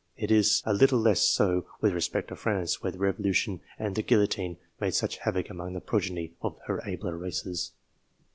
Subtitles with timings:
[0.17, 4.01] It is a little less so with respect to France, where the Revolution and the
[4.01, 7.73] guillotine made sad havoc among the progeny of her abler races.